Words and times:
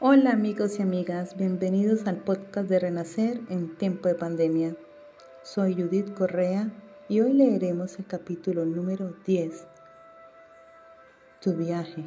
Hola 0.00 0.30
amigos 0.30 0.78
y 0.78 0.82
amigas, 0.82 1.36
bienvenidos 1.36 2.06
al 2.06 2.18
podcast 2.18 2.68
de 2.68 2.78
Renacer 2.78 3.40
en 3.48 3.76
tiempo 3.76 4.06
de 4.06 4.14
pandemia. 4.14 4.76
Soy 5.42 5.74
Judith 5.74 6.14
Correa 6.14 6.70
y 7.08 7.20
hoy 7.20 7.32
leeremos 7.32 7.98
el 7.98 8.06
capítulo 8.06 8.64
número 8.64 9.16
10, 9.26 9.66
Tu 11.40 11.52
viaje. 11.56 12.04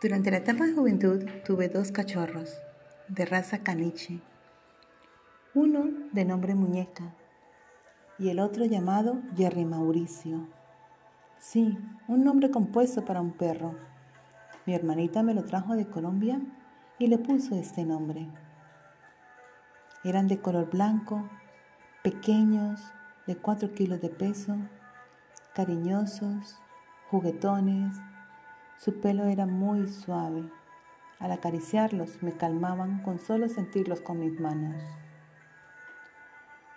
Durante 0.00 0.30
la 0.30 0.38
etapa 0.38 0.64
de 0.64 0.72
juventud 0.72 1.22
tuve 1.44 1.68
dos 1.68 1.92
cachorros 1.92 2.56
de 3.08 3.26
raza 3.26 3.62
caniche, 3.62 4.22
uno 5.52 5.84
de 6.12 6.24
nombre 6.24 6.54
Muñeca 6.54 7.12
y 8.18 8.30
el 8.30 8.40
otro 8.40 8.64
llamado 8.64 9.20
Jerry 9.36 9.64
Mauricio. 9.64 10.46
Sí, 11.38 11.78
un 12.08 12.24
nombre 12.24 12.50
compuesto 12.50 13.04
para 13.04 13.20
un 13.20 13.32
perro. 13.32 13.74
Mi 14.64 14.74
hermanita 14.74 15.22
me 15.22 15.34
lo 15.34 15.44
trajo 15.44 15.74
de 15.74 15.86
Colombia 15.86 16.40
y 16.98 17.08
le 17.08 17.18
puso 17.18 17.54
este 17.54 17.84
nombre. 17.84 18.28
Eran 20.02 20.28
de 20.28 20.40
color 20.40 20.70
blanco, 20.70 21.28
pequeños, 22.02 22.80
de 23.26 23.36
4 23.36 23.74
kilos 23.74 24.00
de 24.00 24.08
peso, 24.08 24.56
cariñosos, 25.54 26.58
juguetones. 27.10 27.96
Su 28.78 29.00
pelo 29.00 29.24
era 29.24 29.46
muy 29.46 29.88
suave. 29.88 30.48
Al 31.18 31.32
acariciarlos 31.32 32.22
me 32.22 32.32
calmaban 32.32 33.02
con 33.02 33.18
solo 33.18 33.48
sentirlos 33.48 34.00
con 34.00 34.20
mis 34.20 34.38
manos. 34.40 34.80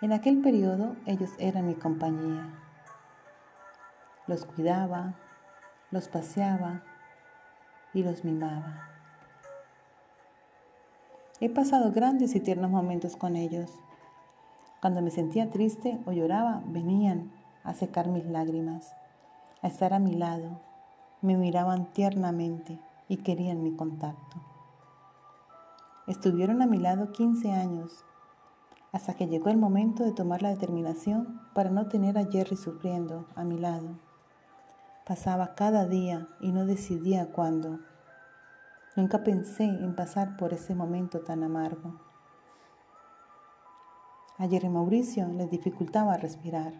En 0.02 0.12
aquel 0.14 0.40
periodo 0.40 0.96
ellos 1.04 1.28
eran 1.38 1.66
mi 1.66 1.74
compañía. 1.74 2.48
Los 4.26 4.46
cuidaba, 4.46 5.14
los 5.90 6.08
paseaba 6.08 6.82
y 7.92 8.02
los 8.02 8.24
mimaba. 8.24 8.88
He 11.38 11.50
pasado 11.50 11.92
grandes 11.92 12.34
y 12.34 12.40
tiernos 12.40 12.70
momentos 12.70 13.14
con 13.16 13.36
ellos. 13.36 13.70
Cuando 14.80 15.02
me 15.02 15.10
sentía 15.10 15.50
triste 15.50 16.00
o 16.06 16.12
lloraba, 16.12 16.62
venían 16.64 17.30
a 17.62 17.74
secar 17.74 18.08
mis 18.08 18.24
lágrimas, 18.24 18.94
a 19.60 19.66
estar 19.66 19.92
a 19.92 19.98
mi 19.98 20.14
lado, 20.14 20.62
me 21.20 21.36
miraban 21.36 21.92
tiernamente 21.92 22.78
y 23.06 23.18
querían 23.18 23.62
mi 23.62 23.76
contacto. 23.76 24.38
Estuvieron 26.06 26.62
a 26.62 26.66
mi 26.66 26.78
lado 26.78 27.12
15 27.12 27.52
años 27.52 28.06
hasta 28.92 29.14
que 29.14 29.28
llegó 29.28 29.50
el 29.50 29.56
momento 29.56 30.04
de 30.04 30.12
tomar 30.12 30.42
la 30.42 30.50
determinación 30.50 31.40
para 31.54 31.70
no 31.70 31.86
tener 31.88 32.18
a 32.18 32.26
Jerry 32.26 32.56
sufriendo 32.56 33.26
a 33.36 33.44
mi 33.44 33.58
lado. 33.58 33.98
Pasaba 35.06 35.54
cada 35.54 35.86
día 35.86 36.28
y 36.40 36.52
no 36.52 36.66
decidía 36.66 37.32
cuándo. 37.32 37.80
Nunca 38.96 39.22
pensé 39.22 39.64
en 39.64 39.94
pasar 39.94 40.36
por 40.36 40.52
ese 40.52 40.74
momento 40.74 41.20
tan 41.20 41.42
amargo. 41.42 42.00
A 44.38 44.48
Jerry 44.48 44.68
Mauricio 44.68 45.28
le 45.28 45.46
dificultaba 45.46 46.16
respirar. 46.16 46.72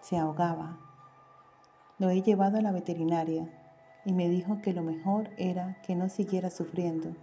Se 0.00 0.16
ahogaba. 0.16 0.78
Lo 1.98 2.10
he 2.10 2.22
llevado 2.22 2.58
a 2.58 2.62
la 2.62 2.72
veterinaria 2.72 3.48
y 4.04 4.12
me 4.12 4.28
dijo 4.28 4.60
que 4.60 4.72
lo 4.72 4.82
mejor 4.82 5.30
era 5.36 5.80
que 5.82 5.96
no 5.96 6.08
siguiera 6.08 6.50
sufriendo, 6.50 7.14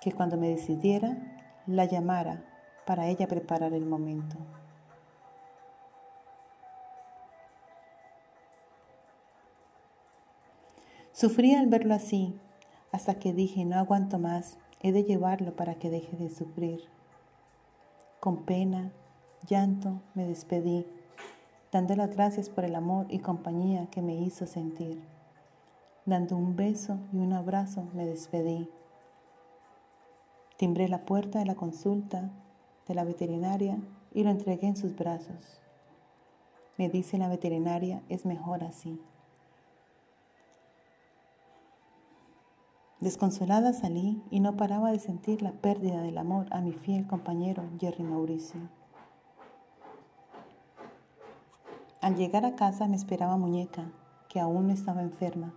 que 0.00 0.12
cuando 0.12 0.36
me 0.36 0.48
decidiera 0.48 1.37
la 1.68 1.84
llamara 1.84 2.42
para 2.86 3.08
ella 3.08 3.28
preparar 3.28 3.74
el 3.74 3.84
momento. 3.84 4.36
Sufrí 11.12 11.54
al 11.54 11.66
verlo 11.66 11.94
así, 11.94 12.34
hasta 12.90 13.18
que 13.18 13.34
dije, 13.34 13.64
no 13.64 13.76
aguanto 13.76 14.18
más, 14.18 14.56
he 14.80 14.92
de 14.92 15.04
llevarlo 15.04 15.56
para 15.56 15.74
que 15.74 15.90
deje 15.90 16.16
de 16.16 16.30
sufrir. 16.30 16.80
Con 18.20 18.44
pena, 18.44 18.92
llanto, 19.46 20.00
me 20.14 20.26
despedí, 20.26 20.86
dando 21.70 21.96
las 21.96 22.10
gracias 22.10 22.48
por 22.48 22.64
el 22.64 22.74
amor 22.74 23.06
y 23.10 23.18
compañía 23.18 23.86
que 23.90 24.00
me 24.00 24.14
hizo 24.14 24.46
sentir. 24.46 25.02
Dando 26.06 26.36
un 26.36 26.56
beso 26.56 26.98
y 27.12 27.18
un 27.18 27.34
abrazo, 27.34 27.88
me 27.92 28.06
despedí. 28.06 28.70
Timbré 30.58 30.88
la 30.88 31.04
puerta 31.04 31.38
de 31.38 31.44
la 31.44 31.54
consulta 31.54 32.32
de 32.88 32.94
la 32.94 33.04
veterinaria 33.04 33.78
y 34.12 34.24
lo 34.24 34.30
entregué 34.30 34.66
en 34.66 34.76
sus 34.76 34.96
brazos. 34.96 35.60
Me 36.76 36.88
dice 36.88 37.16
la 37.16 37.28
veterinaria, 37.28 38.02
es 38.08 38.26
mejor 38.26 38.64
así. 38.64 39.00
Desconsolada 42.98 43.72
salí 43.72 44.20
y 44.32 44.40
no 44.40 44.56
paraba 44.56 44.90
de 44.90 44.98
sentir 44.98 45.42
la 45.42 45.52
pérdida 45.52 46.02
del 46.02 46.18
amor 46.18 46.48
a 46.50 46.60
mi 46.60 46.72
fiel 46.72 47.06
compañero 47.06 47.62
Jerry 47.78 48.02
Mauricio. 48.02 48.60
Al 52.00 52.16
llegar 52.16 52.44
a 52.44 52.56
casa 52.56 52.88
me 52.88 52.96
esperaba 52.96 53.36
Muñeca, 53.36 53.92
que 54.28 54.40
aún 54.40 54.66
no 54.66 54.72
estaba 54.72 55.02
enferma. 55.02 55.54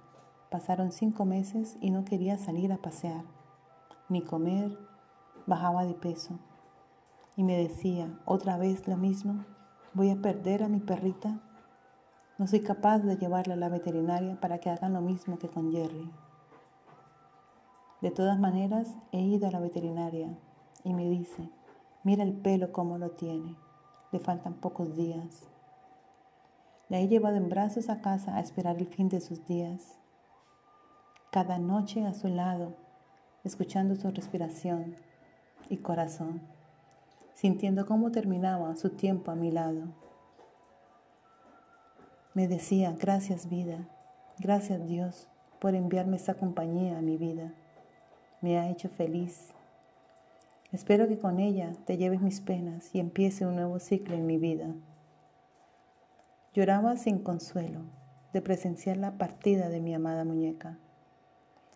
Pasaron 0.51 0.91
cinco 0.91 1.25
meses 1.25 1.75
y 1.81 1.89
no 1.89 2.05
quería 2.05 2.37
salir 2.37 2.71
a 2.71 2.77
pasear, 2.77 3.25
ni 4.09 4.21
comer, 4.21 4.90
bajaba 5.47 5.85
de 5.85 5.93
peso 5.93 6.39
y 7.35 7.43
me 7.43 7.57
decía, 7.57 8.19
otra 8.25 8.57
vez 8.57 8.87
lo 8.87 8.97
mismo, 8.97 9.45
voy 9.93 10.09
a 10.09 10.21
perder 10.21 10.63
a 10.63 10.67
mi 10.67 10.79
perrita. 10.79 11.39
No 12.37 12.47
soy 12.47 12.61
capaz 12.61 12.99
de 12.99 13.17
llevarla 13.17 13.53
a 13.53 13.57
la 13.57 13.69
veterinaria 13.69 14.39
para 14.39 14.59
que 14.59 14.69
hagan 14.69 14.93
lo 14.93 15.01
mismo 15.01 15.37
que 15.37 15.49
con 15.49 15.71
Jerry. 15.71 16.11
De 18.01 18.11
todas 18.11 18.39
maneras, 18.39 18.97
he 19.11 19.21
ido 19.21 19.47
a 19.47 19.51
la 19.51 19.59
veterinaria 19.59 20.37
y 20.83 20.93
me 20.93 21.07
dice, 21.09 21.49
mira 22.03 22.23
el 22.23 22.33
pelo 22.33 22.71
como 22.71 22.97
lo 22.97 23.11
tiene, 23.11 23.55
le 24.11 24.19
faltan 24.19 24.55
pocos 24.55 24.95
días. 24.95 25.47
La 26.89 26.99
he 26.99 27.07
llevado 27.07 27.37
en 27.37 27.47
brazos 27.47 27.89
a 27.89 28.01
casa 28.01 28.35
a 28.35 28.39
esperar 28.39 28.77
el 28.77 28.87
fin 28.87 29.07
de 29.07 29.21
sus 29.21 29.45
días. 29.45 29.97
Cada 31.31 31.59
noche 31.59 32.05
a 32.05 32.13
su 32.13 32.27
lado, 32.27 32.73
escuchando 33.43 33.95
su 33.95 34.11
respiración, 34.11 34.95
y 35.69 35.77
corazón, 35.77 36.41
sintiendo 37.33 37.85
cómo 37.85 38.11
terminaba 38.11 38.75
su 38.75 38.89
tiempo 38.89 39.31
a 39.31 39.35
mi 39.35 39.51
lado. 39.51 39.83
Me 42.33 42.47
decía, 42.47 42.95
gracias 42.97 43.49
vida, 43.49 43.87
gracias 44.39 44.87
Dios 44.87 45.27
por 45.59 45.75
enviarme 45.75 46.17
esta 46.17 46.33
compañía 46.33 46.97
a 46.97 47.01
mi 47.01 47.17
vida. 47.17 47.53
Me 48.41 48.57
ha 48.57 48.69
hecho 48.69 48.89
feliz. 48.89 49.53
Espero 50.71 51.07
que 51.07 51.19
con 51.19 51.39
ella 51.39 51.73
te 51.85 51.97
lleves 51.97 52.21
mis 52.21 52.41
penas 52.41 52.95
y 52.95 52.99
empiece 52.99 53.45
un 53.45 53.55
nuevo 53.55 53.79
ciclo 53.79 54.15
en 54.15 54.25
mi 54.25 54.37
vida. 54.37 54.73
Lloraba 56.53 56.97
sin 56.97 57.19
consuelo 57.19 57.81
de 58.33 58.41
presenciar 58.41 58.97
la 58.97 59.17
partida 59.17 59.69
de 59.69 59.81
mi 59.81 59.93
amada 59.93 60.23
muñeca, 60.23 60.77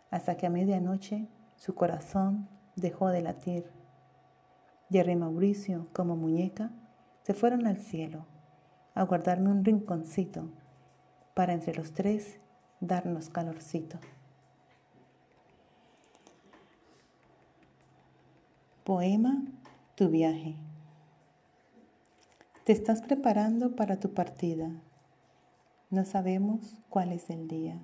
hasta 0.10 0.38
que 0.38 0.48
a 0.48 0.50
medianoche 0.50 1.28
su 1.56 1.76
corazón 1.76 2.48
dejó 2.76 3.10
de 3.10 3.22
latir 3.22 3.72
Jerry 4.90 5.16
Mauricio, 5.16 5.88
como 5.94 6.16
muñeca, 6.16 6.72
se 7.24 7.34
fueron 7.34 7.66
al 7.66 7.78
cielo 7.78 8.26
a 8.94 9.04
guardarme 9.04 9.50
un 9.50 9.66
rinconcito 9.66 10.50
para 11.34 11.54
entre 11.54 11.74
los 11.76 11.94
tres 11.94 12.40
darnos 12.80 13.30
calorcito. 13.30 13.98
Poema 18.84 19.44
Tu 19.96 20.10
viaje. 20.10 20.56
Te 22.66 22.72
estás 22.74 23.02
preparando 23.02 23.76
para 23.76 24.00
tu 24.00 24.14
partida. 24.14 24.70
No 25.90 26.06
sabemos 26.06 26.76
cuál 26.90 27.12
es 27.12 27.30
el 27.30 27.48
día. 27.48 27.80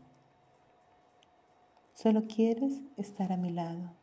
Solo 1.94 2.28
quieres 2.28 2.82
estar 2.98 3.32
a 3.32 3.38
mi 3.38 3.52
lado. 3.52 4.01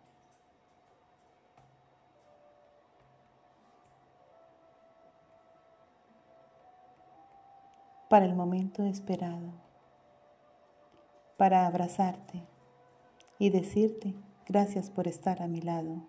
Para 8.08 8.24
el 8.24 8.34
momento 8.34 8.84
esperado, 8.84 9.52
para 11.36 11.66
abrazarte 11.66 12.42
y 13.38 13.50
decirte 13.50 14.14
gracias 14.46 14.90
por 14.90 15.06
estar 15.06 15.42
a 15.42 15.46
mi 15.46 15.60
lado. 15.60 16.02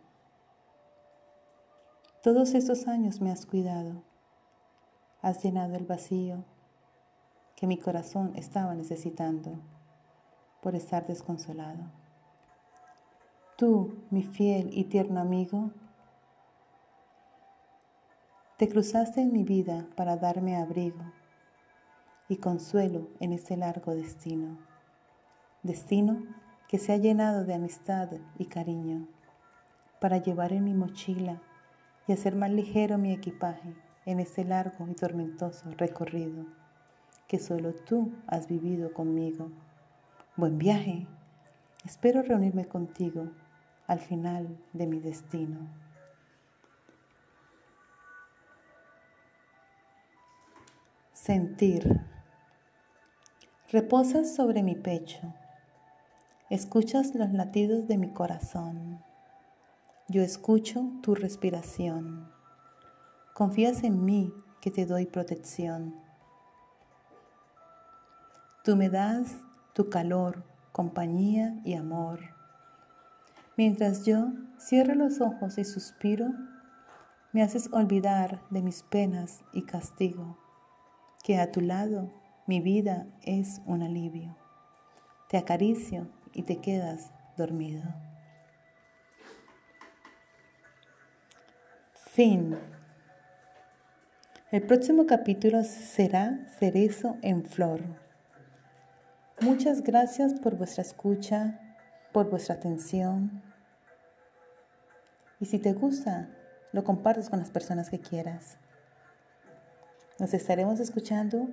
Todos 2.24 2.54
estos 2.54 2.88
años 2.88 3.20
me 3.20 3.32
has 3.32 3.46
cuidado, 3.46 4.02
has 5.22 5.44
llenado 5.44 5.76
el 5.76 5.86
vacío 5.86 6.46
que 7.56 7.68
mi 7.68 7.78
corazón 7.78 8.32
estaba 8.36 8.74
necesitando 8.76 9.60
por 10.62 10.76
estar 10.76 11.06
desconsolado. 11.06 11.84
Tú, 13.58 14.04
mi 14.10 14.24
fiel 14.24 14.70
y 14.72 14.86
tierno 14.86 15.20
amigo, 15.20 15.72
Te 18.60 18.68
cruzaste 18.68 19.22
en 19.22 19.32
mi 19.32 19.46
vida 19.46 19.88
para 19.96 20.18
darme 20.18 20.58
abrigo 20.58 21.19
y 22.30 22.38
consuelo 22.38 23.10
en 23.20 23.34
este 23.34 23.58
largo 23.58 23.94
destino. 23.96 24.58
Destino 25.64 26.24
que 26.70 26.78
se 26.78 26.94
ha 26.94 26.98
llenado 26.98 27.44
de 27.44 27.56
amistad 27.56 28.10
y 28.38 28.46
cariño 28.46 29.08
para 30.00 30.20
llevar 30.20 30.54
en 30.54 30.64
mi 30.64 30.74
mochila 30.74 31.42
y 32.08 32.14
hacer 32.14 32.36
más 32.36 32.52
ligero 32.52 32.98
mi 32.98 33.12
equipaje 33.12 33.76
en 34.06 34.20
este 34.20 34.46
largo 34.46 34.88
y 34.88 34.94
tormentoso 34.94 35.72
recorrido 35.72 36.46
que 37.28 37.40
solo 37.40 37.74
tú 37.74 38.12
has 38.26 38.48
vivido 38.48 38.92
conmigo. 38.94 39.52
Buen 40.36 40.58
viaje. 40.58 41.06
Espero 41.86 42.24
reunirme 42.24 42.66
contigo 42.66 43.30
al 43.86 44.00
final 44.00 44.58
de 44.74 44.88
mi 44.88 45.00
destino. 45.00 45.60
Sentir. 51.14 52.09
Reposas 53.72 54.34
sobre 54.34 54.64
mi 54.64 54.74
pecho. 54.74 55.32
Escuchas 56.50 57.14
los 57.14 57.32
latidos 57.34 57.88
de 57.88 58.00
mi 58.00 58.10
corazón. 58.10 59.00
Yo 60.08 60.24
escucho 60.24 60.92
tu 61.04 61.14
respiración. 61.14 62.32
Confías 63.36 63.84
en 63.84 64.04
mí 64.04 64.34
que 64.60 64.72
te 64.72 64.88
doy 64.88 65.06
protección. 65.06 65.94
Tú 68.64 68.76
me 68.76 68.90
das 68.90 69.38
tu 69.74 69.88
calor, 69.92 70.44
compañía 70.72 71.62
y 71.64 71.76
amor. 71.76 72.22
Mientras 73.56 74.04
yo 74.04 74.30
cierro 74.60 74.96
los 74.96 75.22
ojos 75.22 75.60
y 75.60 75.64
suspiro, 75.64 76.26
me 77.34 77.44
haces 77.44 77.70
olvidar 77.72 78.42
de 78.50 78.64
mis 78.64 78.82
penas 78.82 79.44
y 79.54 79.62
castigo, 79.62 80.40
que 81.24 81.38
a 81.38 81.52
tu 81.52 81.62
lado 81.62 82.10
mi 82.50 82.62
vida 82.62 83.06
es 83.22 83.62
un 83.68 83.84
alivio. 83.84 84.36
Te 85.30 85.38
acaricio 85.38 86.08
y 86.34 86.42
te 86.42 86.60
quedas 86.60 87.12
dormido. 87.38 87.84
Fin. 91.94 92.58
El 94.50 94.64
próximo 94.64 95.06
capítulo 95.06 95.64
será 95.64 96.40
Cerezo 96.58 97.18
en 97.22 97.46
Flor. 97.46 97.84
Muchas 99.42 99.84
gracias 99.84 100.34
por 100.34 100.56
vuestra 100.56 100.82
escucha, 100.82 101.60
por 102.12 102.32
vuestra 102.32 102.56
atención. 102.56 103.44
Y 105.40 105.46
si 105.46 105.60
te 105.60 105.74
gusta, 105.74 106.30
lo 106.72 106.84
compartes 106.84 107.30
con 107.30 107.38
las 107.38 107.52
personas 107.52 107.92
que 107.92 108.00
quieras. 108.00 108.58
Nos 110.18 110.34
estaremos 110.34 110.80
escuchando 110.80 111.48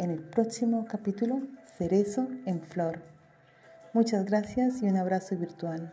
en 0.00 0.10
el 0.10 0.20
próximo 0.20 0.86
capítulo 0.88 1.42
Cerezo 1.76 2.26
en 2.46 2.62
Flor. 2.62 3.02
Muchas 3.92 4.24
gracias 4.24 4.80
y 4.82 4.86
un 4.86 4.96
abrazo 4.96 5.36
virtual. 5.36 5.92